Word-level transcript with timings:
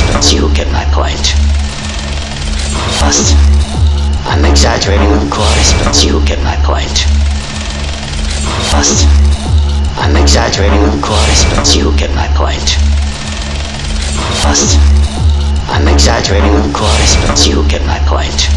of 0.00 0.12
but 0.12 0.32
you 0.32 0.48
get 0.54 0.70
my 0.72 0.84
point. 0.94 1.34
Bust. 3.00 3.36
I'm 4.24 4.44
exaggerating, 4.44 5.12
of 5.12 5.28
course, 5.30 5.72
but 5.84 6.04
you 6.04 6.24
get 6.24 6.38
my 6.42 6.56
point. 6.64 7.04
Bust. 8.72 9.06
I'm 9.98 10.16
exaggerating, 10.16 10.82
of 10.84 11.02
course, 11.02 11.44
but 11.56 11.74
you 11.76 11.92
get 11.96 12.14
my 12.14 12.28
point. 12.38 12.78
Bust. 14.42 14.78
I'm 15.68 15.88
exaggerating, 15.88 16.54
of 16.54 16.72
course, 16.72 17.16
but 17.26 17.46
you 17.46 17.66
get 17.68 17.84
my 17.86 17.98
point. 18.06 18.48